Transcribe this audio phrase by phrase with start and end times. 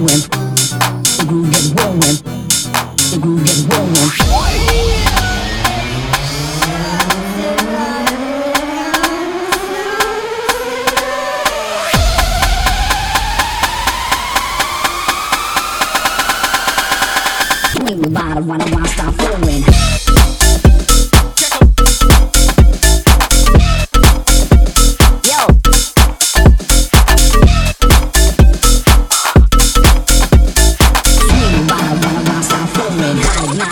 [0.00, 0.39] went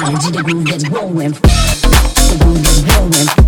[0.08, 0.94] um, moving around like an
[2.30, 3.47] I'm going back, back.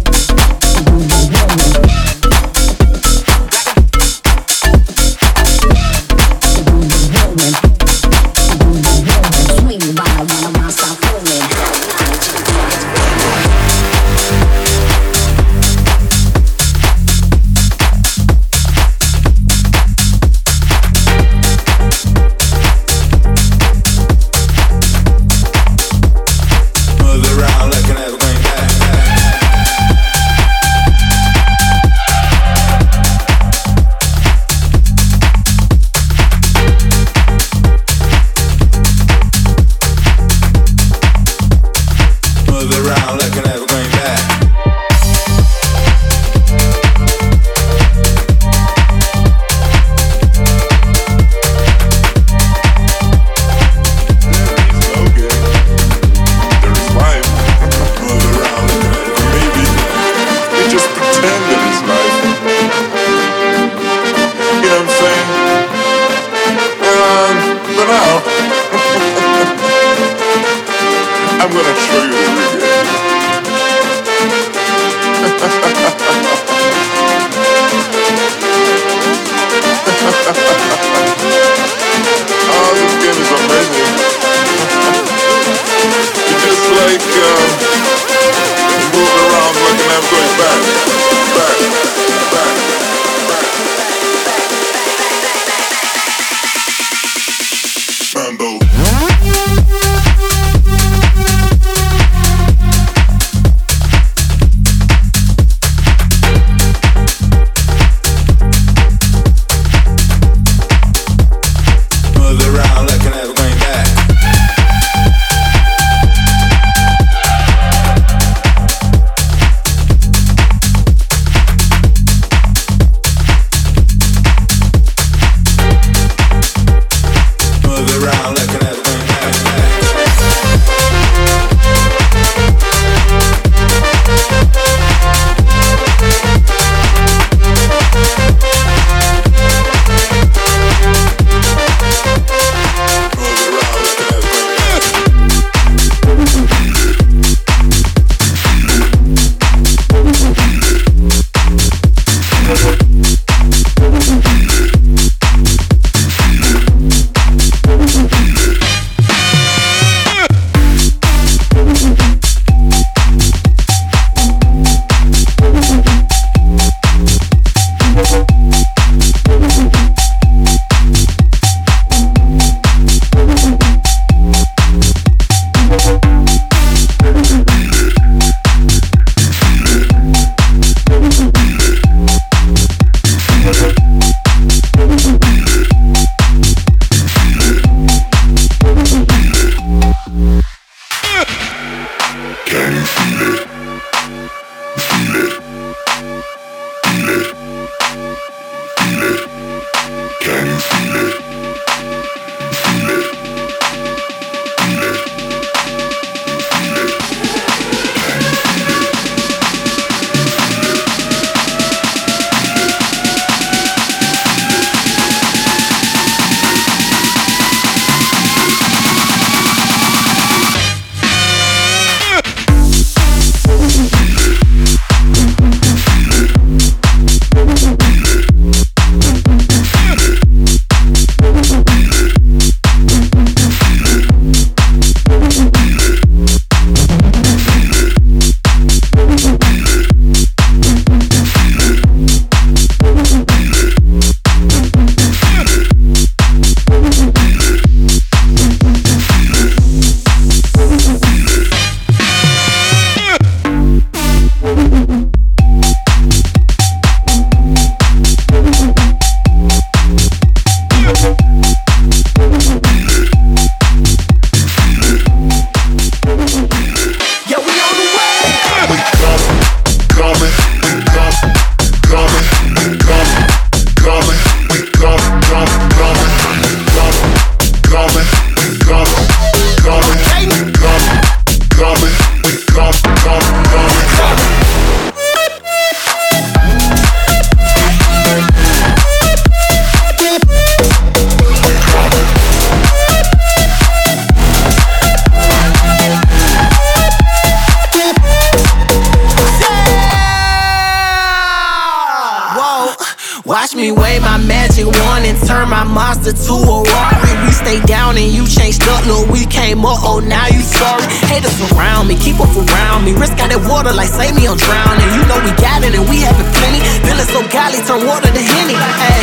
[303.31, 307.15] Watch me wave my magic wand and turn my monster to a Rari.
[307.23, 310.83] We stay down and you changed up, look, we came up, oh now you sorry.
[311.07, 312.91] Haters around me, keep up around me.
[312.91, 314.83] Risk out that water like save me, I'm drowning.
[314.99, 316.59] You know we got it and we have having plenty.
[316.83, 318.59] Feeling so godly, turn water to Henny.
[318.59, 318.99] Hey,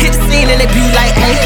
[0.00, 1.36] hit the scene and it be like, hey.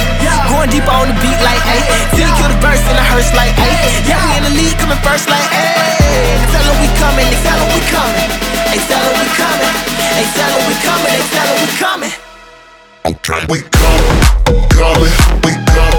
[0.54, 1.82] Going deep on the beat like, hey.
[2.14, 4.06] Till kill the verse in the hearse like, hey.
[4.06, 6.38] Yeah, we in the lead coming first like, hey.
[6.54, 8.30] Tell them we coming, they tell them we coming.
[8.70, 9.74] They tell them we coming.
[10.14, 12.19] They tell them we coming, they tell them we coming.
[13.10, 15.10] We come, coming,
[15.42, 15.89] we come,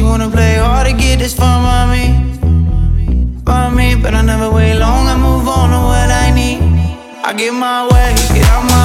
[0.00, 2.04] She wanna play hard to get this for by me,
[3.44, 3.96] by me.
[3.96, 5.06] But I never wait long.
[5.06, 6.62] I move on to what I need.
[7.22, 8.79] I get my way, get out my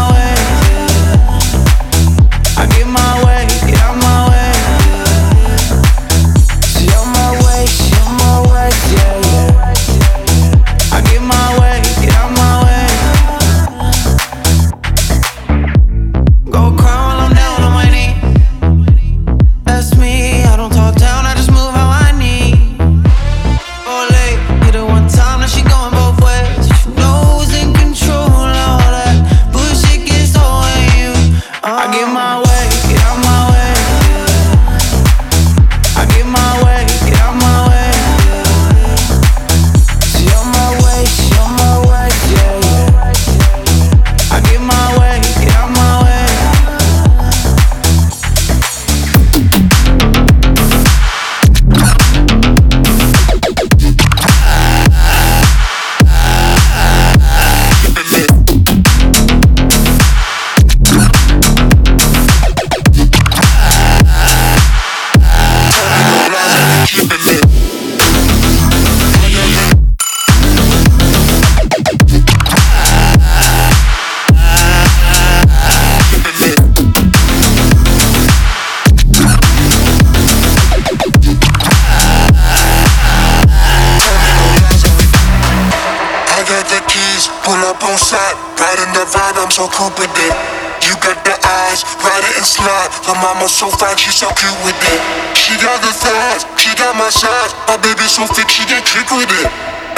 [92.16, 92.90] slide it and slide.
[93.08, 95.02] Her mama so fine, she so cute with it.
[95.36, 97.52] She got the thighs, she got my size.
[97.68, 99.48] My baby so thick, she get kick with it.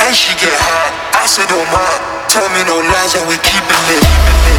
[0.02, 1.94] And she get high, I said oh my.
[2.30, 4.57] Tell me no lies and we keeping it.